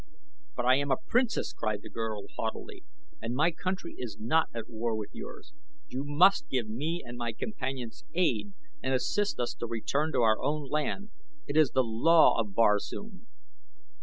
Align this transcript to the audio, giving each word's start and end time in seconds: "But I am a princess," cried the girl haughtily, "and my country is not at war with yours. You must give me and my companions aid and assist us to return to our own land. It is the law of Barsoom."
"But 0.55 0.65
I 0.65 0.77
am 0.77 0.89
a 0.89 0.97
princess," 1.09 1.53
cried 1.53 1.83
the 1.83 1.89
girl 1.91 2.23
haughtily, 2.35 2.83
"and 3.21 3.35
my 3.35 3.51
country 3.51 3.93
is 3.99 4.17
not 4.19 4.47
at 4.51 4.67
war 4.67 4.95
with 4.95 5.11
yours. 5.13 5.53
You 5.89 6.03
must 6.03 6.49
give 6.49 6.67
me 6.67 7.03
and 7.05 7.15
my 7.19 7.33
companions 7.33 8.03
aid 8.15 8.53
and 8.81 8.95
assist 8.95 9.39
us 9.39 9.53
to 9.59 9.67
return 9.67 10.11
to 10.13 10.21
our 10.23 10.41
own 10.41 10.67
land. 10.69 11.11
It 11.45 11.55
is 11.55 11.69
the 11.69 11.83
law 11.83 12.39
of 12.39 12.55
Barsoom." 12.55 13.27